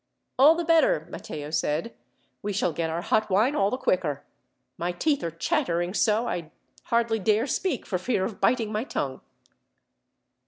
"All 0.39 0.55
the 0.55 0.65
better," 0.65 1.05
Matteo 1.11 1.51
said. 1.51 1.93
"We 2.41 2.53
shall 2.53 2.73
get 2.73 2.89
our 2.89 3.03
hot 3.03 3.29
wine 3.29 3.55
all 3.55 3.69
the 3.69 3.77
quicker. 3.77 4.23
My 4.75 4.91
teeth 4.91 5.23
are 5.23 5.29
chattering 5.29 5.93
so, 5.93 6.27
I 6.27 6.49
hardly 6.85 7.19
dare 7.19 7.45
speak 7.45 7.85
for 7.85 7.99
fear 7.99 8.25
of 8.25 8.41
biting 8.41 8.71
my 8.71 8.83
tongue." 8.83 9.21